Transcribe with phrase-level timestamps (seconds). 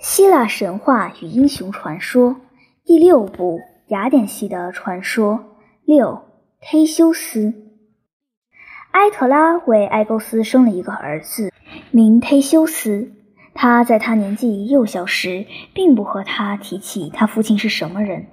[0.00, 2.36] 希腊神话与英雄传说
[2.86, 5.44] 第六部雅典系的传说
[5.84, 6.22] 六
[6.62, 7.52] 忒修斯。
[8.92, 11.52] 埃特拉为埃勾斯生了一个儿子，
[11.90, 13.12] 名忒修斯。
[13.52, 15.44] 他在他年纪幼小时，
[15.74, 18.28] 并不和他提起他父亲是什么人，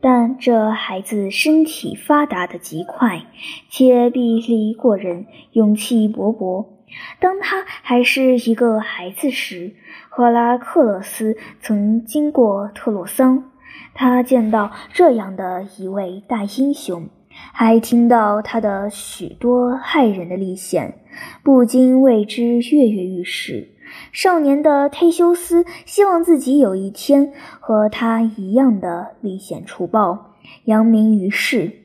[0.00, 3.26] 但这孩子身体发达的极快，
[3.68, 6.73] 且臂力过人，勇气勃勃。
[7.20, 9.74] 当他还是一个孩子时，
[10.08, 13.50] 赫拉克勒斯曾经过特洛桑，
[13.94, 17.08] 他见到这样的一位大英雄，
[17.52, 20.98] 还听到他的许多骇人的历险，
[21.42, 23.70] 不禁为之跃跃欲试。
[24.12, 30.34] 少年的忒修斯希望自己有一天和他一样的历险除暴，
[30.64, 31.80] 扬名于世。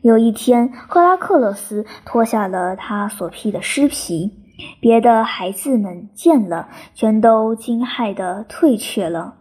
[0.00, 4.37] 有一天，赫拉克勒斯脱下了他所披的尸皮，
[4.80, 9.34] 别的孩子们见了，全都惊骇地退却了。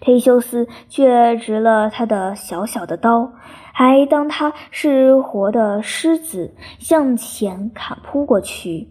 [0.00, 3.32] 忒修斯却执了他的小小的刀，
[3.72, 8.88] 还当他是活的狮子，向前砍扑过去。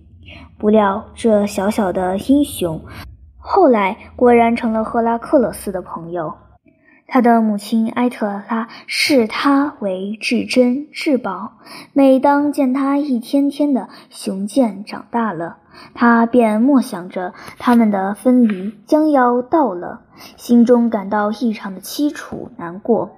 [0.57, 2.81] 不料，这小小的英雄
[3.37, 6.33] 后来果然成了赫拉克勒斯的朋友。
[7.07, 11.53] 他的母亲埃特拉视他为至珍至宝，
[11.93, 15.57] 每当见他一天天的雄健长大了，
[15.93, 20.01] 他便默想着他们的分离将要到了，
[20.37, 23.11] 心中感到异常的凄楚难过。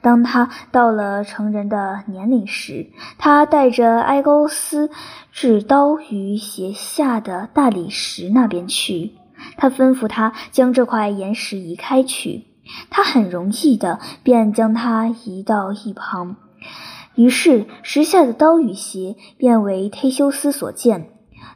[0.00, 2.86] 当他到了成人的年龄时，
[3.18, 4.90] 他带着埃勾斯
[5.30, 9.12] 至刀于斜下的大理石那边去，
[9.56, 12.44] 他吩咐他将这块岩石移开去。
[12.90, 16.36] 他很容易的便将它移到一旁，
[17.14, 21.08] 于是石下的刀与鞋便为忒修斯所见。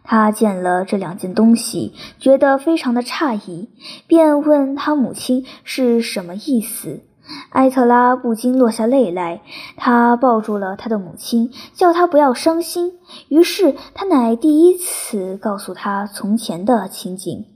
[0.05, 3.71] 他见了这两件东西，觉得非常的诧异，
[4.07, 7.03] 便问他母亲是什么意思。
[7.51, 9.43] 埃特拉不禁落下泪来，
[9.77, 12.93] 他抱住了他的母亲，叫他不要伤心。
[13.29, 17.47] 于是他乃第一次告诉他从前的情景。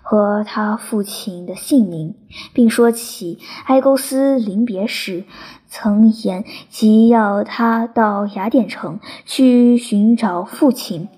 [0.00, 2.14] 和他父亲的姓名，
[2.54, 5.24] 并说起埃勾斯临别时
[5.68, 11.08] 曾言即要他到雅典城去寻找父亲，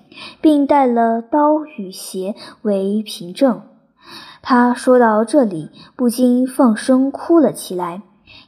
[0.41, 3.61] 并带了刀与鞋为凭证。
[4.41, 8.01] 他说到这里，不禁放声哭了起来，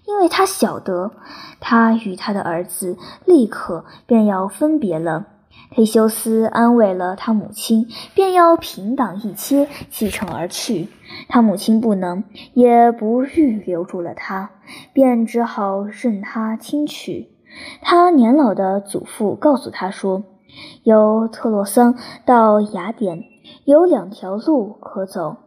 [0.07, 1.11] 因为他晓得
[1.59, 5.27] 他与他的儿子立刻便要分别了。
[5.75, 10.89] 忒修斯安慰了他母亲，便要平挡一切，启程而去。
[11.29, 14.49] 他母亲不能，也不欲留住了他，
[14.91, 17.29] 便只好任他轻取。
[17.81, 20.23] 他年老的祖父告诉他说
[20.83, 21.95] ：“由特洛桑
[22.25, 23.23] 到雅典，
[23.65, 25.37] 有两条路可走。”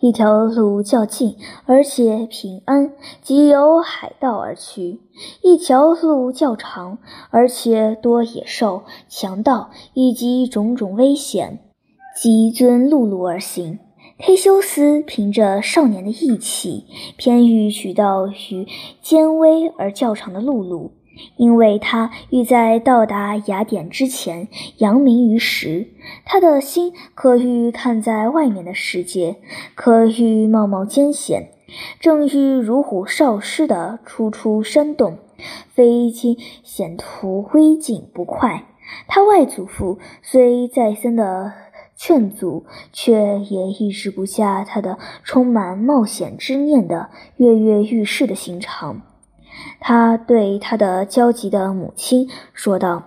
[0.00, 4.98] 一条路较近，而且平安，即由海道而去；
[5.42, 6.98] 一条路较长，
[7.30, 11.60] 而且多野兽、强盗以及种种危险，
[12.20, 13.78] 即遵陆路而行。
[14.18, 16.84] 忒修斯凭着少年的义气，
[17.16, 18.66] 偏欲取道于
[19.00, 20.92] 艰危而较长的陆路。
[21.36, 24.48] 因为他欲在到达雅典之前
[24.78, 25.88] 扬名于时，
[26.24, 29.36] 他的心可欲看在外面的世界，
[29.74, 31.50] 可欲冒冒艰险，
[31.98, 35.18] 正欲如虎少狮的出出山洞，
[35.72, 38.66] 非经险途危境不快。
[39.06, 41.52] 他外祖父虽再三的
[41.96, 49.02] 劝阻，却也抑制不下他的充满冒险之念的跃跃欲试的心肠。
[49.80, 53.02] 他对他的焦急的母亲说道：“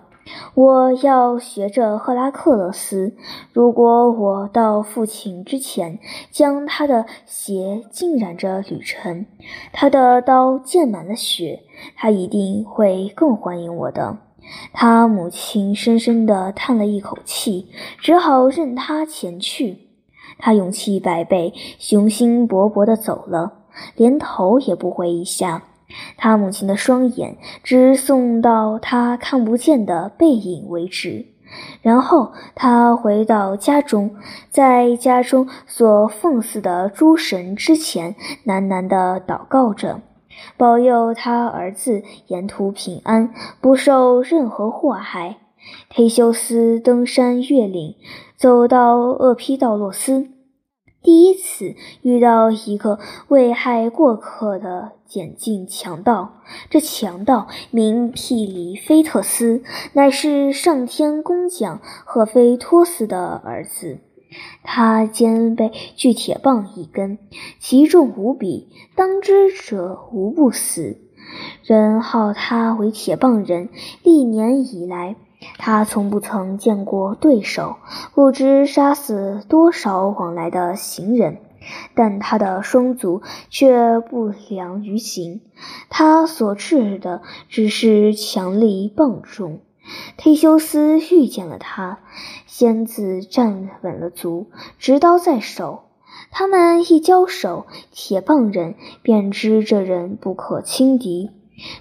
[0.54, 3.14] 我要学着赫拉克勒斯。
[3.52, 5.98] 如果我到父亲之前
[6.30, 9.26] 将他的鞋浸染着旅程，
[9.72, 11.62] 他的刀溅满了血，
[11.96, 14.18] 他一定会更欢迎我的。”
[14.74, 17.66] 他母亲深深地叹了一口气，
[17.98, 19.78] 只好任他前去。
[20.38, 23.52] 他勇气百倍，雄心勃勃地走了，
[23.96, 25.62] 连头也不回一下。
[26.16, 31.26] 他母亲的双眼只送到他看不见的背影为止，
[31.82, 34.16] 然后他回到家中，
[34.50, 38.14] 在家中所奉祀的诸神之前
[38.46, 40.00] 喃喃地祷告着，
[40.56, 45.36] 保佑他儿子沿途平安，不受任何祸害。
[45.94, 47.94] 忒修斯登山越岭，
[48.36, 50.28] 走到厄披道洛斯。
[51.02, 52.98] 第一次遇到一个
[53.28, 56.40] 危害过客的简净强盗，
[56.70, 59.62] 这强盗名庇里菲特斯，
[59.92, 63.98] 乃是上天工匠赫菲托斯的儿子。
[64.64, 67.18] 他肩背巨铁棒一根，
[67.60, 70.98] 其重无比，当之者无不死。
[71.62, 73.68] 人号他为铁棒人，
[74.02, 75.14] 历年以来，
[75.58, 77.76] 他从不曾见过对手，
[78.12, 81.38] 不知杀死多少往来的行人。
[81.94, 85.40] 但他的双足却不良于行，
[85.88, 89.60] 他所制的只是强力棒重。
[90.18, 91.98] 忒修斯遇见了他，
[92.46, 94.46] 先自站稳了足，
[94.78, 95.82] 执刀在手。
[96.30, 101.30] 他们一交手，铁棒人便知这人不可轻敌。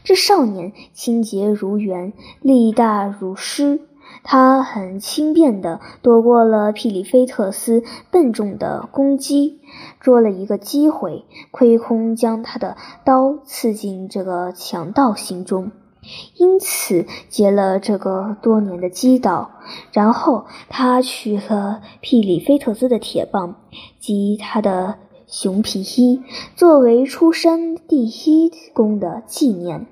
[0.03, 3.79] 这少年清洁如圆，力大如狮。
[4.23, 9.59] 他很轻便地躲过了皮里菲特斯笨重的攻击，
[9.99, 15.71] 捉了一个机会，亏空将他的刀刺进这个强盗心中。
[16.35, 19.51] 因此结了这个多年的击盗，
[19.93, 23.55] 然后他取了皮里菲特斯的铁棒
[23.99, 24.95] 及他的
[25.27, 26.21] 熊皮衣，
[26.55, 29.85] 作为出山第一功的纪念。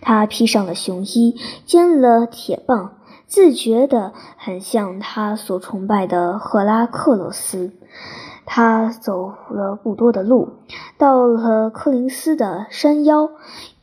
[0.00, 1.36] 他披上了熊衣，
[1.66, 2.97] 兼了铁棒，
[3.28, 7.70] 自觉得很像他所崇拜的赫拉克勒斯。
[8.44, 10.48] 他走了不多的路，
[10.96, 13.30] 到了柯林斯的山腰。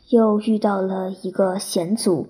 [0.09, 2.27] 又遇到了一个险阻，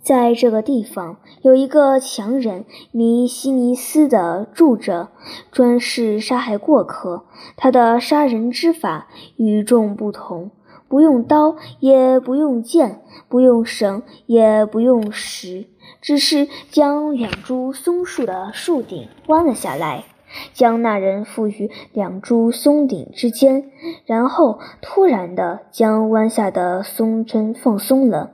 [0.00, 5.08] 在这个地方有一个强人米西尼斯的住着，
[5.52, 7.24] 专是杀害过客。
[7.58, 10.50] 他的杀人之法与众不同，
[10.88, 15.66] 不用刀，也不用剑，不用绳，也不用石，
[16.00, 20.04] 只是将两株松树的树顶弯了下来。
[20.52, 23.70] 将那人缚于两株松顶之间，
[24.04, 28.32] 然后突然地将弯下的松针放松了。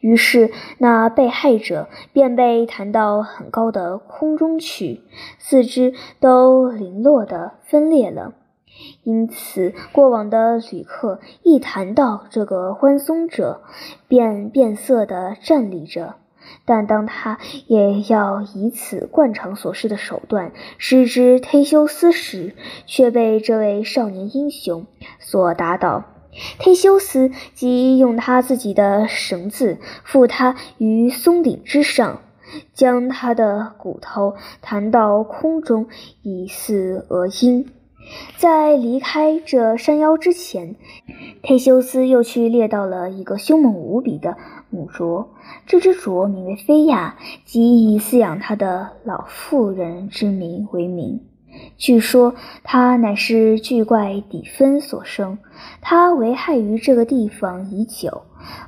[0.00, 5.00] 于是那被害者便被弹到很高的空中去，
[5.38, 8.34] 四肢都零落的分裂了。
[9.02, 13.62] 因此，过往的旅客一谈到这个欢松者，
[14.06, 16.16] 便变色的站立着。
[16.64, 22.54] 但当他也要以此惯常所施的手段施之忒修斯时，
[22.86, 24.86] 却被这位少年英雄
[25.18, 26.04] 所打倒。
[26.58, 32.20] 忒修斯即用他自己的绳子缚他于松顶之上，
[32.72, 35.88] 将他的骨头弹到空中，
[36.22, 37.66] 以似鹅鹰。
[38.36, 40.74] 在离开这山腰之前，
[41.42, 44.36] 忒修斯又去猎到了一个凶猛无比的
[44.72, 45.30] 母啄。
[45.66, 51.20] 这只啄名为菲亚，即以饲养它的老妇人之名为名。
[51.76, 52.34] 据说
[52.64, 55.38] 它乃是巨怪底芬所生，
[55.82, 58.22] 它危害于这个地方已久。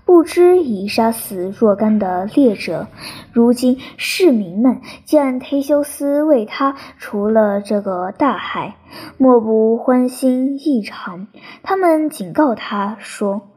[0.04, 2.86] 不知已杀死若干的猎者，
[3.32, 8.76] 如今市民们见忒修斯为他除了这个大害，
[9.18, 11.26] 莫不欢心异常。
[11.64, 13.48] 他们警告他说：“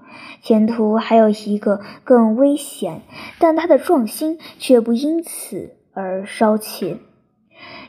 [0.41, 3.01] 前途还有一个更危险，
[3.39, 6.97] 但他的壮心却不因此而稍怯。”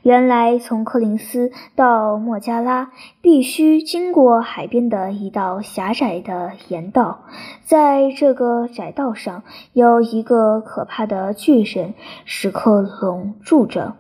[0.03, 7.25] 原来，从柯林斯到莫加拉必须经过海边的一道狭窄的岩道，
[7.65, 9.43] 在这个窄道上
[9.73, 11.95] 有一个可怕的巨人
[12.25, 13.97] 史克龙住着。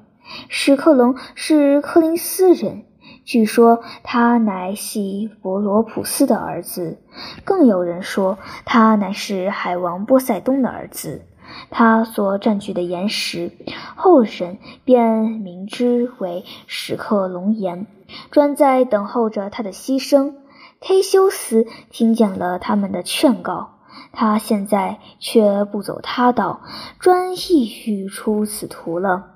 [0.49, 2.85] 史克龙是柯林斯人，
[3.29, 6.99] 据说他乃系伯罗普斯的儿子，
[7.44, 11.27] 更有人说他乃是海王波塞冬的儿子。
[11.69, 13.53] 他所占据的岩石，
[13.97, 14.56] 后人
[14.87, 17.87] 便名之为史克龙岩，
[18.31, 20.32] 专在等候着他的牺牲。
[20.81, 23.75] 忒修斯听见了他们的劝告，
[24.11, 26.63] 他现在却不走他道，
[26.99, 29.35] 专意欲出此途了。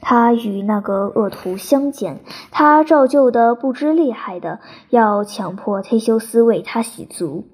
[0.00, 4.60] 他与那个恶徒相见，他照旧的不知厉害的
[4.90, 7.48] 要强迫忒修斯为他洗足，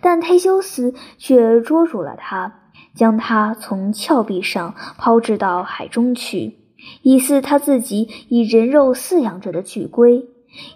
[0.00, 2.60] 但忒修斯却捉住了他。
[2.94, 6.56] 将他从峭壁上抛掷到海中去，
[7.02, 10.26] 以似他自己以人肉饲养着的巨龟。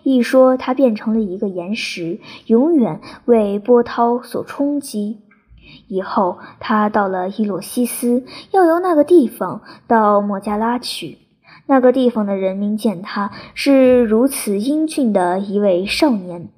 [0.02, 5.22] 一说他变成了一个岩石，永远为波涛所冲击。
[5.90, 11.18] 以后他到了伊洛西斯，要由那个地方到莫加拉去。
[11.66, 16.48] 那个地方的人民见他是如此英俊的一位少年。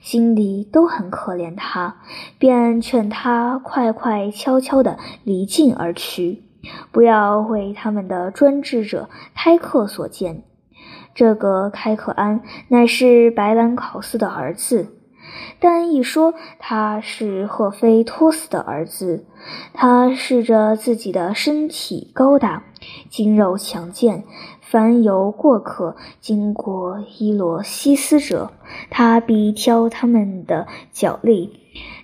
[0.00, 1.96] 心里都很可怜他，
[2.38, 6.42] 便劝他快快悄悄地离境而去，
[6.90, 10.42] 不要为他们的专制者开克所见。
[11.14, 14.88] 这个开克安乃是白兰考斯的儿子，
[15.58, 19.26] 但一说他是赫菲托斯的儿子，
[19.72, 22.64] 他恃着自己的身体高大、
[23.08, 24.24] 筋肉强健，
[24.60, 28.52] 凡有过客经过伊洛西斯者，
[28.90, 31.58] 他必挑他们的脚力。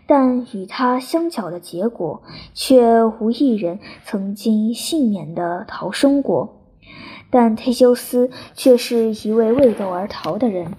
[0.08, 2.22] 但与他相较的结果，
[2.54, 6.62] 却无一人曾经幸免的逃生过。
[7.28, 10.74] 但忒修斯却是一位为斗而逃的人。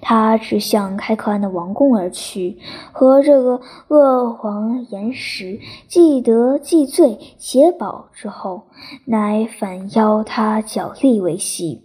[0.00, 2.58] 他直向开克安的王宫而去，
[2.92, 8.64] 和这个恶皇言时，既得既罪且饱之后，
[9.06, 11.82] 乃反邀他角力为戏。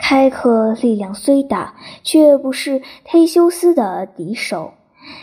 [0.00, 4.72] 开克力量虽大，却不是忒修斯的敌手。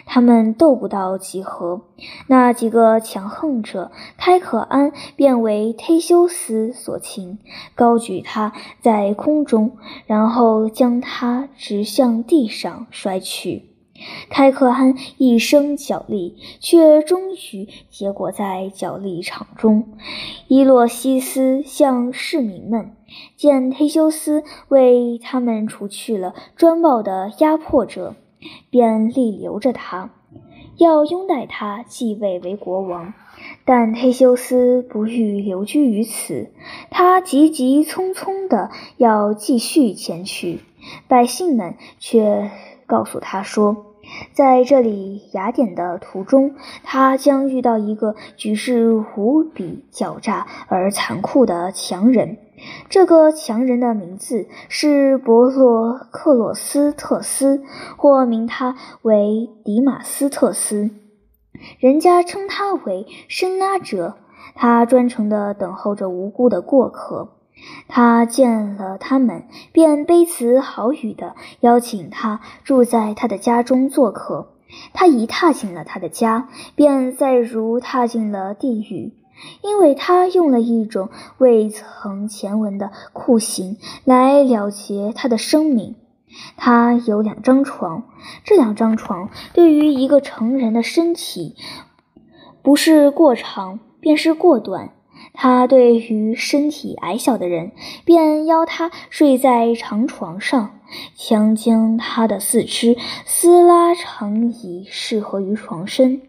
[0.05, 1.81] 他们斗不到几合，
[2.27, 7.39] 那几个强横者，开可安便为忒修斯所擒，
[7.75, 13.65] 高举他在空中，然后将他直向地上摔去。
[14.29, 19.91] 开可安一生角力，却终于结果在角力场中。
[20.47, 22.95] 伊洛西斯向市民们
[23.35, 28.15] 见忒修斯为他们除去了专暴的压迫者。
[28.69, 30.11] 便立留着他，
[30.77, 33.13] 要拥戴他继位为国王。
[33.63, 36.51] 但忒修斯不欲留居于此，
[36.89, 40.59] 他急急匆匆的要继续前去。
[41.07, 42.51] 百姓们却
[42.85, 43.85] 告诉他说，
[44.33, 52.37] 在这里雅典的途中，他将遇到一个举世无比狡诈而残酷的强人。
[52.89, 57.63] 这个强人的名字是伯洛克洛斯特斯，
[57.97, 60.89] 或名他为迪马斯特斯。
[61.79, 64.15] 人家称他为深拉者，
[64.55, 67.29] 他专程的等候着无辜的过客。
[67.89, 74.53] 他见了他们，便卑辞好语的邀请他住在他的家中做客。
[74.93, 79.18] 他一踏进了他的家，便再如踏进了地狱。
[79.61, 85.95] 因为他用了一种未曾前闻的酷刑来了结他的生命。
[86.57, 88.03] 他有两张床，
[88.43, 91.55] 这两张床对于一个成人的身体，
[92.61, 94.91] 不是过长便是过短。
[95.33, 97.71] 他对于身体矮小的人，
[98.05, 100.79] 便邀他睡在长床上，
[101.15, 106.21] 强将他的四肢撕拉长以适合于床身。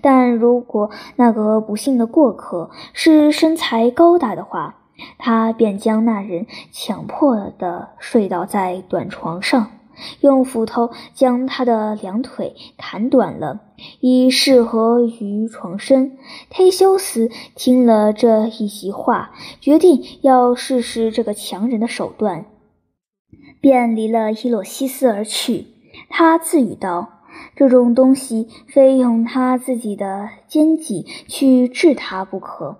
[0.00, 4.76] 但如果那个不幸的过客是身材高大的话，
[5.18, 9.70] 他便将那人强迫地睡倒在短床上，
[10.20, 13.60] 用斧头将他的两腿砍短了，
[14.00, 16.16] 以适合于床身。
[16.50, 22.46] 忒修斯听了这一席话，决定要试试这个强人的手段，
[23.60, 25.66] 便离了伊洛西斯而去。
[26.08, 27.15] 他自语道。
[27.56, 32.76] 这种东西非用他自己的奸计去治他不可。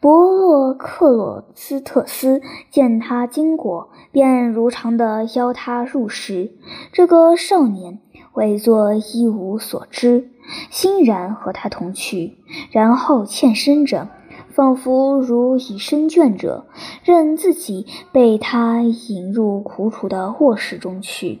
[0.00, 6.50] 伯洛克洛斯特斯见他经过，便如常的邀他入室。
[6.92, 8.00] 这个少年
[8.32, 10.28] 伪作一无所知，
[10.70, 12.36] 欣然和他同去，
[12.72, 14.08] 然后欠身着，
[14.50, 16.66] 仿佛如以身倦者，
[17.04, 21.38] 任自己被他引入苦楚的卧室中去。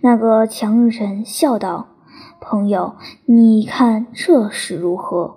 [0.00, 1.88] 那个强人笑道
[2.40, 2.96] ：“朋友，
[3.26, 5.36] 你看这是如何？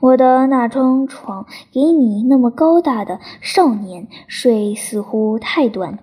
[0.00, 5.98] 我的那张床给你那么高大的少年睡，似乎太短。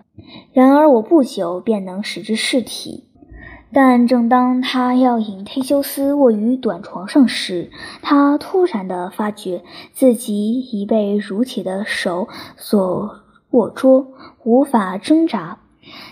[0.51, 3.05] 然而我不久便能使之释体。
[3.71, 7.69] 但正当他要引忒修斯卧于短床上时，
[8.01, 13.19] 他突然的发觉自己已被如铁的手所
[13.51, 14.07] 握捉，
[14.43, 15.59] 无法挣扎。”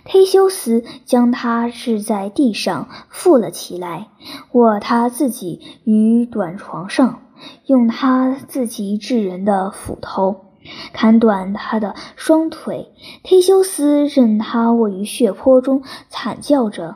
[0.06, 4.10] 忒修斯将他置在地上，扶了起来，
[4.52, 7.22] 卧他自己于短床上，
[7.66, 10.46] 用他自己制人的斧头
[10.94, 12.92] 砍断他的双腿。
[13.24, 16.96] 忒修斯任他卧于血泊中，惨叫着，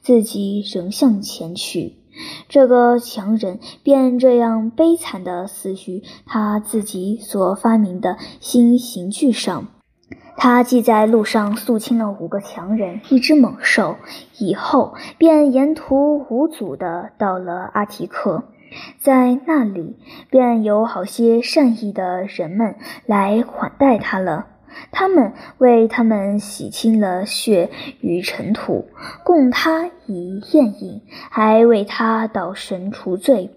[0.00, 1.96] 自己仍向前去。
[2.48, 9.68] 这个强人便这样悲惨地死于他自己所发明的新刑具上。
[10.40, 13.96] 他既在路上肃清了五个强人、一只猛兽，
[14.38, 18.44] 以后便沿途无阻地到了阿提克，
[18.98, 19.96] 在那里
[20.30, 24.46] 便有好些善意的人们来款待他了。
[24.92, 28.88] 他们为他们洗清了血与尘土，
[29.24, 33.50] 供他以宴饮，还为他祷神除罪。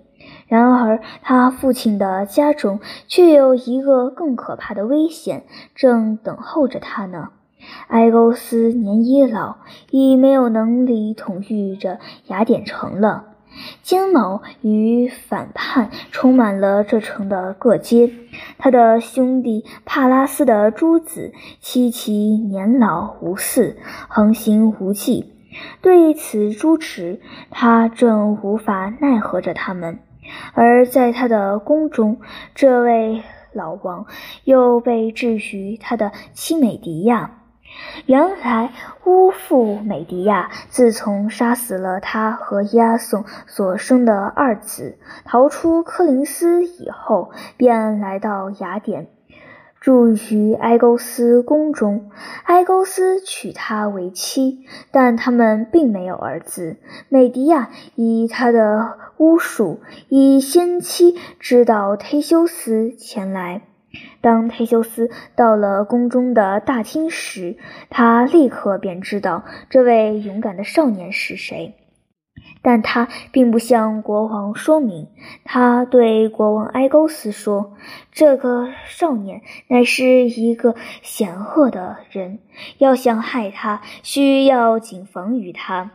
[0.51, 7.29] 然而，他父亲的家中却有一个更可怕的危险正等候着他呢。
[7.87, 9.55] 埃勾斯年已老，
[9.91, 13.27] 已没有能力统御着雅典城了。
[13.81, 18.11] 奸谋与反叛充满了这城的各街。
[18.57, 21.31] 他的兄弟帕拉斯的诸子
[21.61, 23.75] 七其年老无嗣，
[24.09, 25.31] 横行无忌。
[25.81, 29.99] 对此诸持，他正无法奈何着他们。
[30.53, 32.19] 而在他的宫中，
[32.55, 33.23] 这位
[33.53, 34.05] 老王
[34.43, 37.37] 又被置于他的妻美迪亚。
[38.05, 38.71] 原来
[39.05, 49.07] 巫妇美迪亚自从杀死了他和押送所生的二子，逃出科林斯以后，便来到雅典，
[49.81, 52.11] 住于埃勾斯宫中。
[52.43, 54.59] 埃勾斯娶她为妻，
[54.91, 56.77] 但他们并没有儿子。
[57.09, 63.63] 美狄亚以他的巫术，以先妻知道忒修斯前来。
[64.21, 67.57] 当忒修斯到了宫中的大厅时，
[67.89, 71.75] 他立刻便知道这位勇敢的少年是谁，
[72.61, 75.07] 但他并不向国王说明。
[75.43, 77.73] 他对国王埃勾斯说
[78.11, 82.39] ：“这个少年乃是一个险恶的人，
[82.77, 85.91] 要想害他，需要谨防于他。”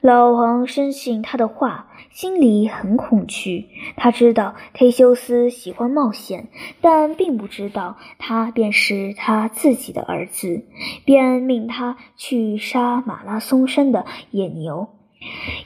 [0.00, 1.86] 老王深信他的话。
[2.10, 6.48] 心里很恐惧，他知道忒修斯喜欢冒险，
[6.80, 10.64] 但并不知道他便是他自己的儿子，
[11.04, 14.88] 便命他去杀马拉松山的野牛，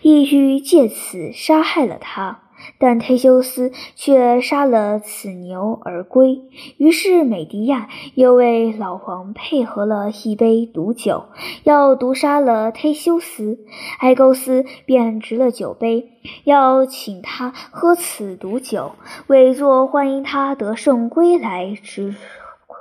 [0.02, 2.40] 意欲借此杀害了他。
[2.78, 6.40] 但忒修斯却杀了此牛而归。
[6.78, 11.26] 于是美迪亚又为老王配合了一杯毒酒，
[11.64, 13.58] 要毒杀了忒修斯。
[13.98, 16.12] 埃勾斯便执了酒杯，
[16.44, 18.92] 要请他喝此毒酒，
[19.26, 22.14] 伪作欢迎他得胜归来之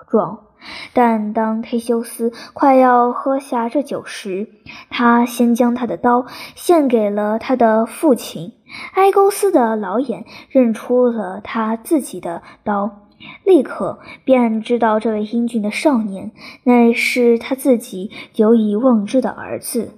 [0.10, 0.46] 状。
[0.94, 4.48] 但当忒修斯快要喝下这酒时，
[4.90, 8.54] 他先将他的刀献给了他的父亲。
[8.94, 12.90] 埃勾斯的老眼认出了他自己的刀，
[13.44, 16.32] 立刻便知道这位英俊的少年
[16.64, 19.94] 乃是他自己久已忘之的儿子。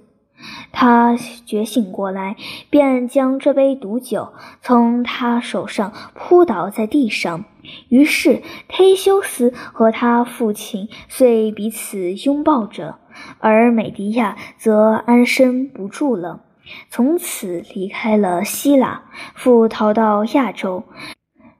[0.70, 2.36] 他觉醒过来，
[2.68, 7.44] 便将这杯毒酒从他手上扑倒在地上。
[7.88, 12.96] 于是，忒修斯和他父亲遂彼此拥抱着，
[13.38, 16.42] 而美迪亚则安身不住了。
[16.90, 20.82] 从此离开了希腊，复逃到亚洲。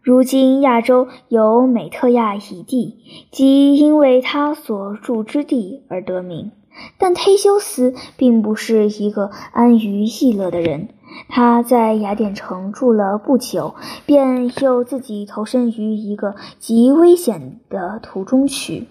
[0.02, 2.98] 如今亚洲有美特亚一地，
[3.30, 6.52] 即因为他所住之地而得名。
[6.98, 10.88] 但忒修斯并不是一个安于逸乐的人，
[11.28, 13.74] 他在雅典城住了不久，
[14.04, 18.86] 便又自己投身于一个极危险的途中去。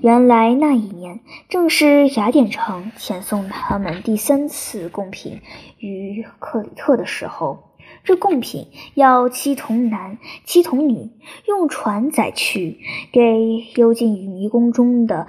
[0.00, 5.40] 原来那一年正是雅典城遣送他们第三次贡品
[5.78, 7.64] 与克里特的时候。
[8.02, 11.10] 这贡品要七童男七童女
[11.46, 12.78] 用船载去，
[13.12, 15.26] 给幽禁于迷宫中的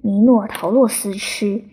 [0.00, 1.64] 米诺陶洛斯吃。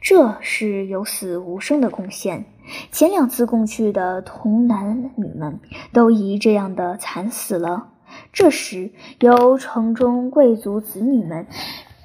[0.00, 2.44] 这是有死无生的贡献。
[2.92, 5.60] 前两次共去的童男女们
[5.92, 7.88] 都以这样的惨死了。
[8.32, 11.46] 这时，由城中贵族子女们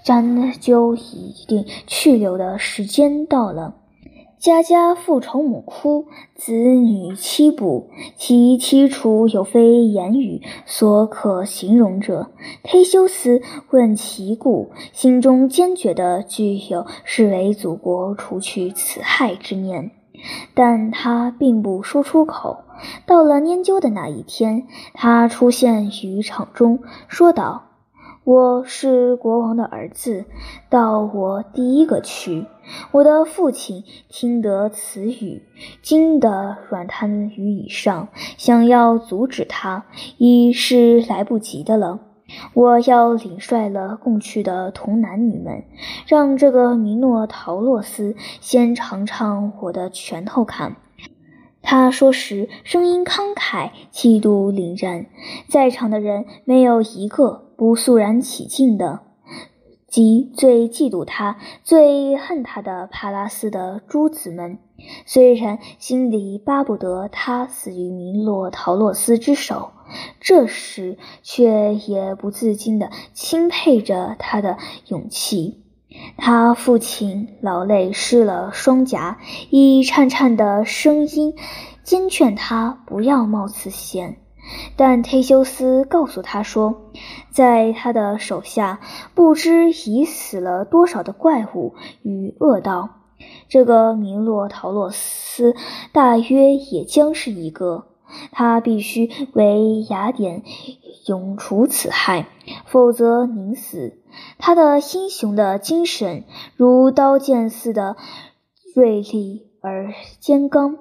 [0.03, 3.75] 占究一定去留的时间到了。
[4.37, 12.29] 家家父仇母哭，子女妻不，其凄楚有非言语所可形容者。
[12.63, 19.89] 忒修斯问其故，心中坚决的具有视为祖国除去此害之念，
[20.53, 22.63] 但他并不说出口。
[23.05, 27.63] 到了研究的那一天，他出现于场中，说道
[28.25, 30.25] ：“我是国王的儿子，
[30.69, 32.45] 到我第一个去。”
[32.91, 35.43] 我的父亲听得此语，
[35.83, 38.07] 惊得软瘫于椅上，
[38.37, 39.85] 想要阻止他，
[40.17, 41.99] 已是来不及的了。
[42.53, 45.63] 我要领率了共去的童男女们，
[46.07, 50.75] 让这个米诺陶洛斯先尝尝我的拳头看。
[51.61, 55.07] 他说时，声音慷慨，气度凛然，
[55.49, 58.99] 在场的人没有一个不肃然起敬的。
[59.95, 64.59] 即最嫉妒他、最恨他的帕拉斯的诸子们，
[65.05, 69.71] 虽然心里巴不得他死于米诺陶洛斯之手，
[70.19, 75.63] 这时却也不自禁地钦佩着他的勇气。
[76.17, 79.17] 他父亲老泪湿了双颊，
[79.49, 81.35] 以颤颤的声音
[81.83, 84.17] 坚劝他不要冒此险。
[84.75, 86.91] 但忒修斯告诉他说，
[87.31, 88.79] 在他的手下
[89.13, 92.89] 不知已死了多少的怪物与恶道。
[93.47, 95.55] 这个弥洛陶洛斯
[95.91, 97.85] 大约也将是一个。
[98.31, 100.43] 他必须为雅典
[101.07, 102.27] 永除此害，
[102.65, 103.97] 否则宁死。
[104.37, 106.23] 他的英雄的精神
[106.55, 107.97] 如刀剑似的
[108.75, 110.77] 锐利而坚刚。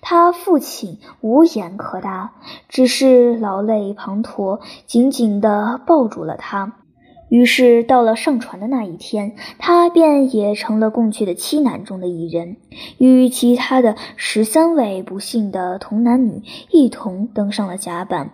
[0.00, 2.32] 他父亲无言可答，
[2.68, 6.74] 只是老泪滂沱，紧紧地抱住了他。
[7.28, 12.56] 于是到了上船的那一天，他便也成了共去的七男中的一人，
[12.96, 18.30] 与其他的十三位不幸的童男女一同登上了甲板。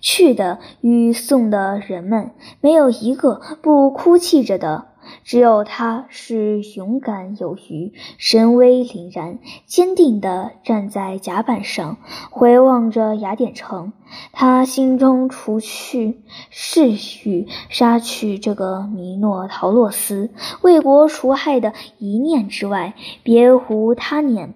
[0.00, 2.30] 去的与送的人们，
[2.62, 4.86] 没有一个不哭泣着的。
[5.24, 11.96] 只有他是勇敢有余、神威凛然、坚定地站在甲板上，
[12.30, 13.92] 回望着雅典城。
[14.32, 16.92] 他心中除去誓
[17.24, 20.30] 欲杀去这个弥诺陶洛斯、
[20.62, 24.54] 为国除害的一念之外，别无他念。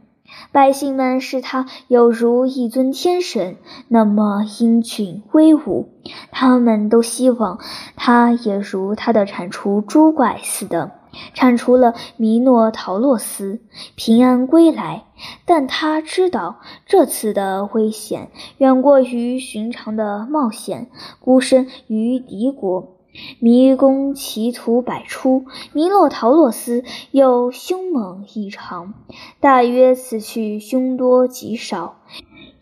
[0.51, 3.57] 百姓们视他有如一尊天神，
[3.89, 5.89] 那么英俊威武。
[6.31, 7.61] 他们都希望
[7.95, 10.91] 他也如他的铲除诸怪似的，
[11.33, 13.61] 铲除了弥诺陶洛斯，
[13.95, 15.05] 平安归来。
[15.47, 22.97] 但他知道这次的危险远过于寻常的冒险，孤身于敌国。
[23.41, 28.95] 迷宫奇图百出，弥诺陶洛斯又凶猛异常，
[29.41, 32.01] 大约此去凶多吉少，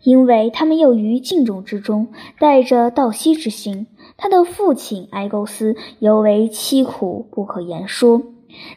[0.03, 2.09] 因为他们又于敬重之中
[2.39, 3.87] 带着道息之心。
[4.17, 8.21] 他的父亲埃勾斯尤为凄苦不可言说，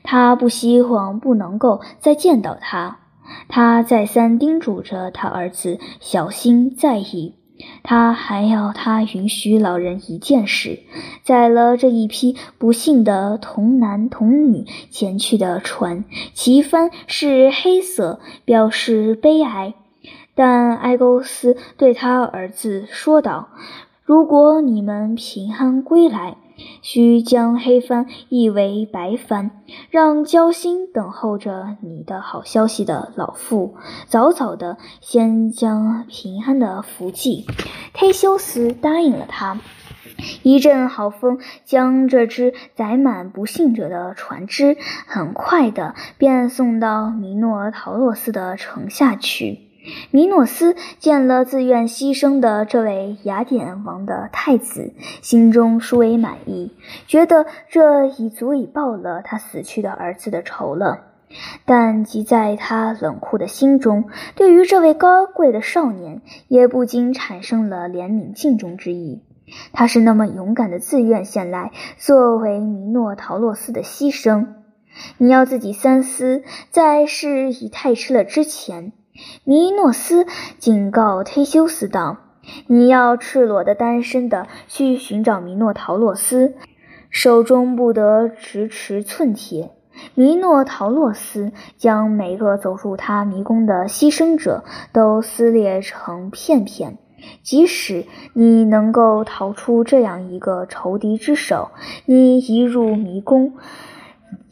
[0.03, 3.01] 他不希望不能够再见到他，
[3.49, 7.35] 他再三叮嘱着他儿子小心在意。
[7.83, 10.81] 他还要他允许老人一件事：
[11.23, 19.75] 载了这一批不幸的童男童女前去的船，旗帆是黑色，表示悲哀。
[20.35, 23.51] 但埃勾斯对他儿子说道
[24.05, 26.37] ：“如果你们平安归来。”
[26.83, 29.51] 需将黑帆译为白帆，
[29.91, 33.75] 让交心等候着你的好消息的老妇
[34.07, 37.47] 早早的先将平安的福气。
[37.95, 39.59] 忒修斯答应了他。
[40.43, 49.74] 一阵好风将这只载满不幸者的船只，很快的便送到米诺陶洛斯的城下去。
[50.11, 56.73] 米诺斯见了自愿牺牲的这位雅典王的太子，心中殊为满意，
[57.07, 61.07] 觉得这已足以报了他死去的儿子的仇了。
[61.67, 64.05] 但即在他冷酷的心中，
[64.37, 69.23] 对于这位高贵的少年，也不禁产生了怜悯敬重之意。
[69.73, 74.47] 他是那么勇敢的，自愿献来作为米诺陶洛斯的牺牲。
[75.19, 78.93] 你要自己三思，在事已太迟了之前。
[79.45, 80.27] 尼诺斯
[80.59, 82.17] 警告忒修斯道
[82.67, 86.55] ：“你要赤裸的、单身的去寻找米诺陶洛斯，
[87.11, 89.71] 手中不得直持寸铁。
[90.17, 96.99] 米诺陶洛斯将每个走入他迷宫的牺牲者都撕裂成片片。
[97.43, 101.71] 即使你能够逃出这样一个仇敌之手，
[102.05, 103.53] 你一入迷宫。”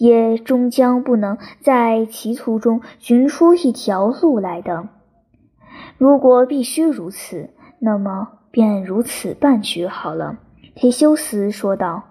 [0.02, 4.88] 也终将不能在歧途中寻出一条路来的。
[5.96, 10.38] 如果必须如此，那么便如此办去好了。”
[10.74, 12.02] 忒修斯说道。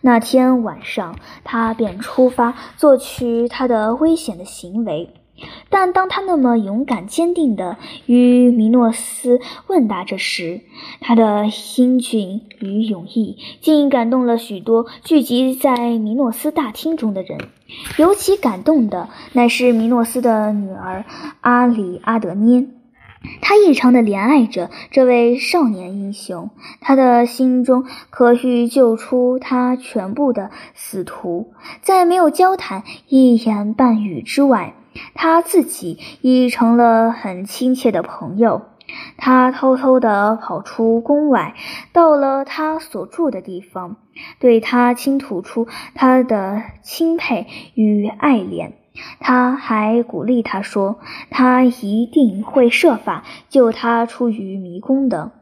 [0.00, 5.14] 那天晚上，他便出发，做去他的危险的行为。
[5.68, 10.60] 但当他那么勇敢坚定地与米诺斯问答着时，
[11.00, 11.46] 他的
[11.76, 17.38] 英俊与勇毅竟感动了许多聚集在米诺斯大厅中的人。
[17.98, 21.04] 尤其感动的乃是米诺斯的女儿
[21.40, 22.66] 阿里阿德涅，
[23.42, 34.74] 她异常的怜爱着这位少年英雄，他的心中可欲救出他全部的死徒，在没有交谈一言半语之外。
[35.14, 38.62] 他自己已成了很亲切的朋友。
[39.18, 41.54] 他偷偷地跑出宫外，
[41.92, 43.96] 到了他所住的地方，
[44.38, 48.72] 对他倾吐出他的钦佩与爱怜。
[49.18, 55.32] 他还鼓励他说：“他一定会设法救他出于迷宫的。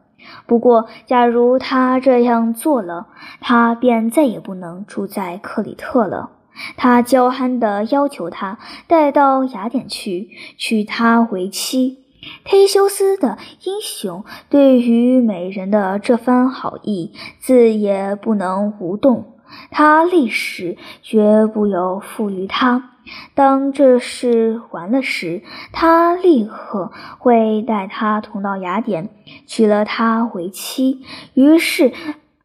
[0.47, 3.07] 不过，假如他这样做了，
[3.39, 6.31] 他便再也不能住在克里特了。”
[6.77, 11.99] 他娇憨地要求他带到雅典去，娶她为妻。
[12.43, 19.33] 忒修斯的英雄对于美人的这番好意，自也不能无动。
[19.69, 22.91] 他立誓绝不由负于他。
[23.35, 29.09] 当这事完了时，他立刻会带她同到雅典，
[29.45, 31.03] 娶了她为妻。
[31.35, 31.93] 于是，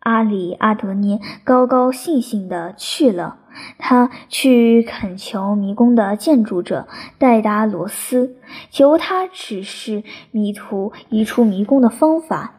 [0.00, 3.38] 阿里阿德涅高高兴兴地去了。
[3.78, 8.36] 他去恳求迷宫的建筑者戴达罗斯，
[8.70, 12.54] 求他指示迷途移出迷宫的方法。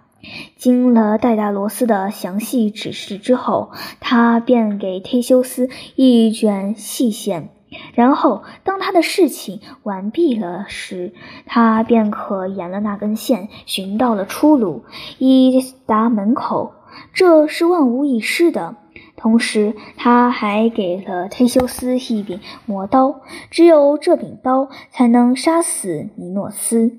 [0.56, 7.50] 经了戴达罗斯的详细指示之后，他便给忒修斯一卷细线。
[7.96, 11.14] 然后，当他的事情完毕了时，
[11.46, 14.84] 他便可沿了那根线寻到了出路，
[15.20, 16.74] 以达门口。
[17.14, 18.76] 这是万无一失的。
[19.22, 26.98] 同时，他还给了忒修斯一柄魔刀，只有这柄刀才能杀死米诺斯，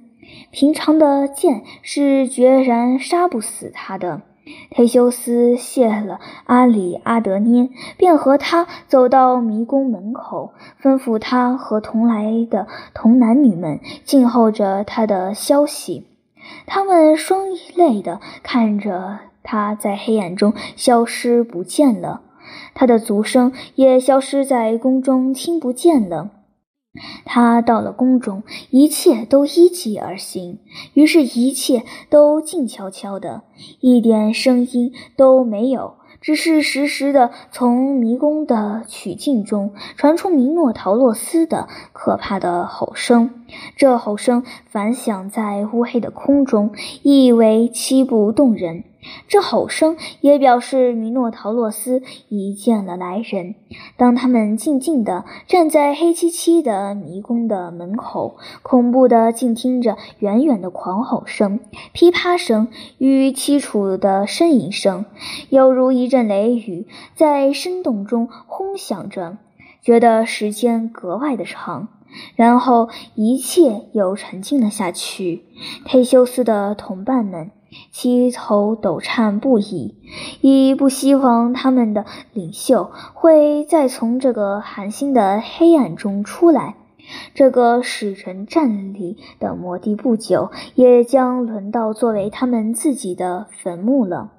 [0.52, 4.22] 平常的剑是决然杀不死他的。
[4.70, 16.06] 忒修斯谢了阿里阿德涅，便和他走到迷宫门口，吩咐他和同来的童男女们静候着他的消息。
[16.66, 17.40] 他们双
[17.74, 22.22] 泪地看着他在黑暗中消失不见了，
[22.74, 26.30] 他的足声也消失在宫中，听不见了。
[27.24, 30.58] 他到了宫中，一切都依计而行，
[30.92, 33.44] 于是，一切都静悄悄的，
[33.80, 43.42] 一点声音都没有，只是时时的从迷宫的曲径中传出米诺陶洛斯的可怕的吼声。
[43.74, 48.84] 这吼声反响在乌黑的空中，意为凄不动人。
[49.28, 53.54] 这吼声也表示米诺陶洛斯已见了来人。
[53.96, 61.60] 当他们静静地站在黑漆漆的迷宫的门口，恐怖地静听着远远的狂吼声、
[61.92, 65.04] 噼啪声与凄楚的呻吟声，
[65.48, 69.38] 犹如一阵雷雨在深洞中轰响着，
[69.82, 71.88] 觉得时间格外的长。
[72.36, 75.44] 然后一切又沉静了下去。
[75.86, 77.50] 忒修斯的同伴们。
[77.90, 79.96] 七头抖颤不已，
[80.40, 86.76] 已不希望他们的领袖会再从这个寒心的黑暗中出来。
[87.34, 94.30] 这个使人站立的魔地不久也将轮到作为他们自己的坟墓了。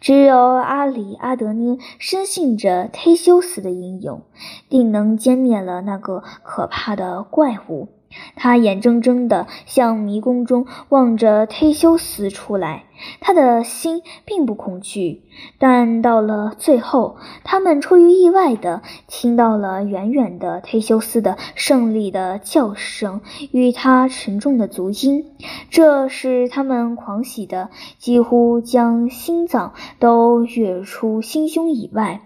[0.00, 4.22] 只有阿里阿德涅深信着忒修斯的英勇，
[4.68, 7.88] 定能歼灭了那个可怕的怪物。
[8.36, 12.84] 他眼睁睁地向迷宫中望着忒修斯出来，
[13.20, 15.22] 他的心并不恐惧。
[15.58, 23.20] 但到了最后，他们出于意外地听到了远远的忒修斯的胜利的叫声
[23.52, 25.24] 与他沉重的足音，
[25.70, 32.22] 这使他们狂喜的几乎将心脏都跃出心胸以外。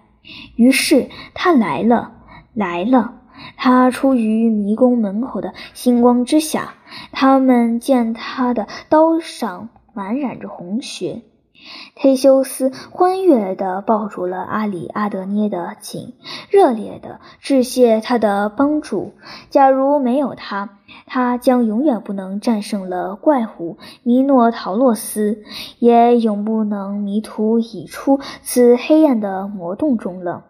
[0.56, 2.12] 于是他来了，
[2.54, 3.21] 来了。
[3.64, 6.74] 他出于迷宫门口的星光之下，
[7.12, 11.22] 他们见他的刀上满染着红血。
[11.96, 16.14] 忒修斯欢悦地抱住了阿里阿德涅的颈，
[16.50, 19.12] 热烈地致谢他的帮助。
[19.48, 20.70] 假如没有他，
[21.06, 25.44] 他将永远不能战胜了怪物米诺陶洛斯，
[25.78, 30.46] 也永不能迷途已出此黑暗的魔洞中了。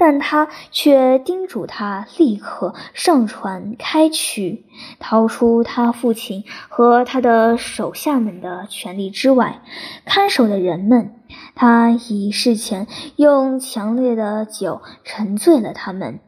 [0.00, 4.64] 但他却叮嘱他立刻上船开去，
[4.98, 9.60] 逃出他父亲和他的手下们的权力之外。
[10.06, 11.14] 看守的人们，
[11.54, 12.86] 他已事前
[13.16, 16.20] 用强烈的酒沉醉了他们。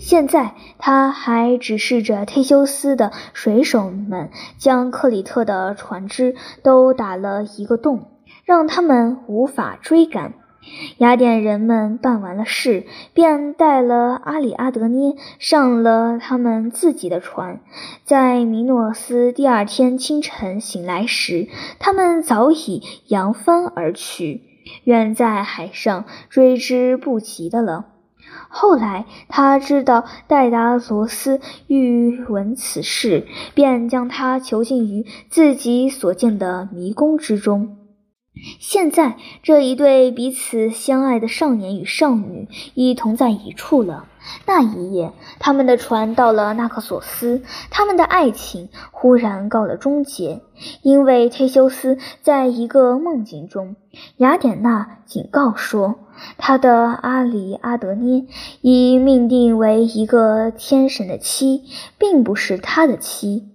[0.00, 8.08] 现在他还指示着忒修斯的水手们，将克里特的船只都打了一个洞，
[8.44, 10.34] 让他们无法追赶。
[10.98, 17.60] 雅典人们办完了事，便带了阿里阿德涅上了他们自己的船。
[18.04, 21.48] 在米诺斯第二天清晨醒来时，
[21.78, 24.42] 他们早已扬帆而去，
[24.84, 27.86] 远在海上，追之不及的了。
[28.48, 37.76] 后来他知道戴达罗斯欲闻此事，便将他囚禁于自己所建的迷宫之中。
[38.58, 44.06] 现在，这一对彼此相爱的少年与少女已同在一处了。
[44.46, 50.40] 那一夜，他们的船到了纳克索斯，他们的爱情忽然告了终结，
[50.80, 53.76] 因为忒修斯在一个梦境中，
[54.16, 55.96] 雅典娜警告说，
[56.38, 58.24] 他的阿里阿德涅
[58.60, 61.64] 已命定为一个天神的妻，
[61.98, 63.51] 并不是他的妻。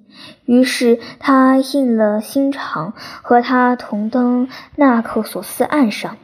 [0.47, 6.15] 于是他硬了心肠，和他同登纳克索斯岸上，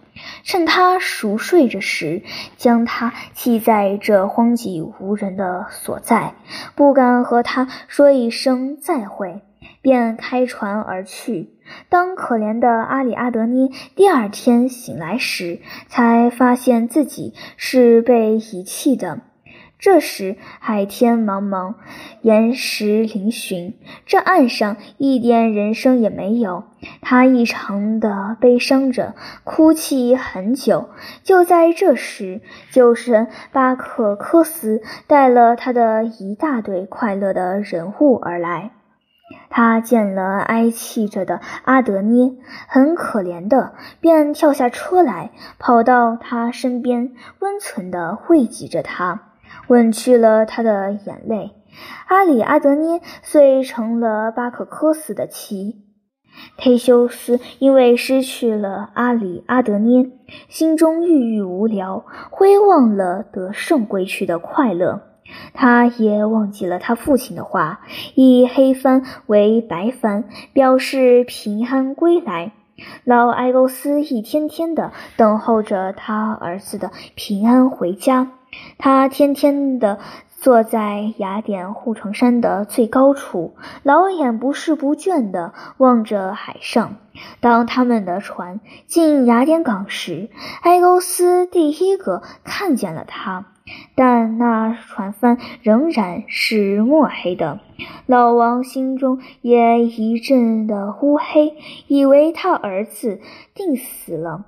[0.43, 2.23] 趁他熟睡着时，
[2.55, 6.35] 将他弃在这荒寂无人的所在，
[6.73, 9.41] 不敢和他说一声再会，
[9.81, 11.49] 便开船而去。
[11.89, 15.59] 当可怜的阿里阿德涅第二天醒来时，
[15.89, 19.19] 才发现自己是被遗弃的。
[19.83, 21.73] 这时海天茫茫，
[22.21, 23.73] 岩石嶙峋，
[24.05, 26.63] 这岸上一点人声也没有。
[27.01, 30.87] 他异常的悲伤着，哭泣很久。
[31.23, 32.39] 就在这时，
[32.71, 38.71] 酒神巴克科斯带了他的一大堆快乐的人物而来。
[39.49, 42.31] 他见了哀泣着的阿德涅，
[42.69, 49.32] 很可怜的，便跳下车来，跑到他身边，温存的慰藉着他。
[49.67, 51.51] 吻去了他的眼泪，
[52.07, 55.81] 阿里阿德涅遂成了巴克科斯的妻。
[56.57, 60.09] 忒修斯因为失去了阿里阿德涅，
[60.49, 65.03] 心中郁郁无聊，挥忘了得胜归去的快乐。
[65.53, 67.81] 他也忘记了他父亲的话，
[68.15, 72.51] 以黑帆为白帆，表示平安归来。
[73.03, 78.31] 老埃勾斯一天天的等候着他儿子的平安回家。
[78.77, 79.99] 他天天的
[80.39, 86.97] 坐在雅典护城山的最高处，老眼不视不倦的望着海上。
[87.39, 90.29] 当他们的船进雅典港时，
[90.61, 93.45] 埃勾斯第一个看见了他，
[93.95, 97.59] 但那船帆仍然是墨黑的。
[98.07, 101.55] 老王心中也一阵的乌黑，
[101.87, 103.21] 以为他儿子
[103.53, 104.45] 定死了。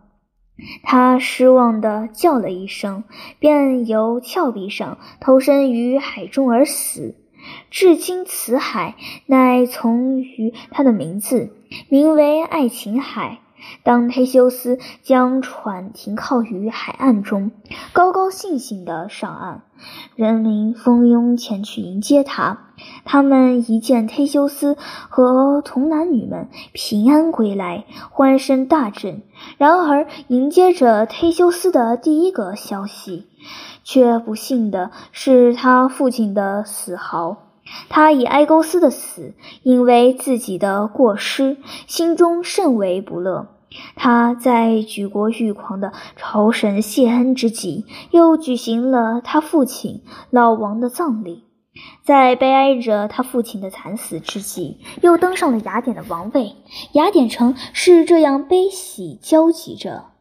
[0.83, 3.03] 他失望地叫了一声，
[3.39, 7.15] 便由峭壁上投身于海中而死。
[7.69, 11.53] 至今，此海乃从于他的名字，
[11.89, 13.39] 名为爱琴海。
[13.83, 17.51] 当忒修斯将船停靠于海岸中，
[17.93, 19.63] 高高兴兴地上岸，
[20.15, 22.59] 人民蜂拥前去迎接他。
[23.05, 24.75] 他们一见忒修斯
[25.09, 29.21] 和童男女们平安归来，欢声大振。
[29.57, 33.27] 然而，迎接着忒修斯的第一个消息，
[33.83, 37.37] 却不幸的是他父亲的死毫。
[37.89, 43.47] 他以埃勾斯的死，因为自己的过失，心中甚为不乐。
[43.95, 51.43] 他在举国欲狂的朝神谢恩之际，又举行了他父亲老王的葬礼。
[52.05, 56.55] 在悲哀着他父亲的惨死之际，又登上了雅典的王位。
[56.93, 60.14] 雅典城是这样悲喜交集着。